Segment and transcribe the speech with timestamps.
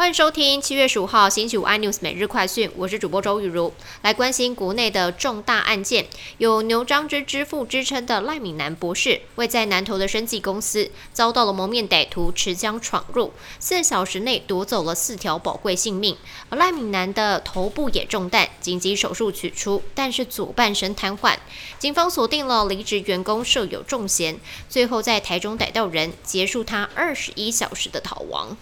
[0.00, 3.70] 欢迎收听七月十五号星期五 iNews 每日快讯，我是主播周雨茹，
[4.00, 6.06] 来关心国内的重大案件。
[6.38, 16.16] 有牛樟芝之父之称的赖敏南博士，为在南投的生技公司遭到了蒙面歹徒持枪闯入，四小时内夺走了四条宝贵性命。
[16.48, 21.36] 而赖敏南的头部也中弹，紧急手术取出，但是左半身瘫痪。
[21.78, 28.56] 警方锁定了离职员工设有重嫌，最后在台中逮到人，结束他二十一小时的逃亡。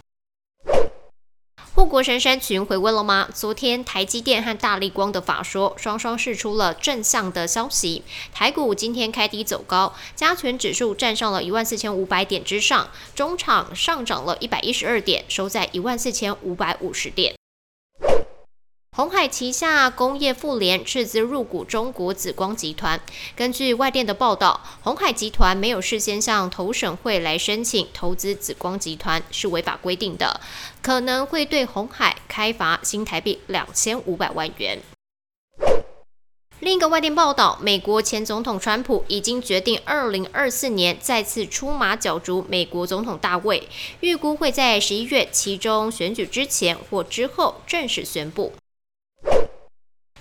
[1.78, 3.28] 护国神山群回温了吗？
[3.32, 8.02] 昨天台积电和大力光的法说双双释出了正向的消息，
[8.34, 17.37] 台股今天开低走高，加权指数站上了一万四千五百点之上，中场上涨了一百一十二点，收在一万四千五百五十点。
[18.98, 23.00] 红海旗下工业妇联斥资入股中国紫光集团。
[23.36, 30.40] 根据外电的报道，红海集团没有事先向投审会来申请投资紫光集团是违法规定的，
[30.82, 34.80] 可能会对红海开罚新台币两千五百万元。
[36.58, 43.68] 另一个外电报道，美国前总统川普已经决定二零二四年再次出马角逐美国总统大位，
[44.00, 48.52] 预估会在十一月其中选举之前或之后正式宣布。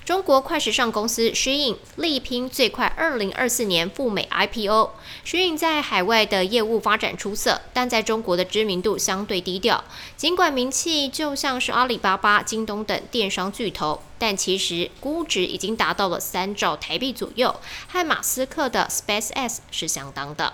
[0.07, 4.91] 中国快时尚公司诗印力拼最快二零二四年赴美 IPO。
[5.25, 9.83] 诗印在海外的业务发展出色，但在中国的知名度相对低调。
[10.15, 17.53] 尽管名气就像是阿里巴巴、京东等电商巨头，但其实估值已经达到了三兆台币左右，
[17.89, 20.53] 和马斯克的 SpaceX 是相当的。